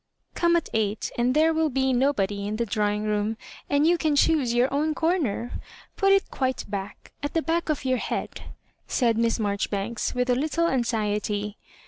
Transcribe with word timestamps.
Come 0.33 0.55
at 0.55 0.67
eight, 0.73 1.11
and 1.15 1.35
there 1.35 1.53
will 1.53 1.69
bfe 1.69 1.93
no 1.93 2.11
body 2.11 2.47
in 2.47 2.55
the 2.55 2.65
drawing 2.65 3.03
room, 3.03 3.37
and 3.69 3.85
you 3.85 3.99
can 3.99 4.15
choose 4.15 4.51
your 4.51 4.67
own 4.73 4.95
comer. 4.95 5.51
Put 5.95 6.11
it 6.11 6.31
quite 6.31 6.65
back— 6.67 7.11
at 7.21 7.35
the 7.35 7.41
back 7.43 7.69
of 7.69 7.85
your 7.85 7.99
head," 7.99 8.41
said 8.87 9.15
Miss 9.15 9.37
Marjoribanks, 9.39 10.15
with 10.15 10.31
a 10.31 10.33
little 10.35 10.67
anxiety. 10.67 11.59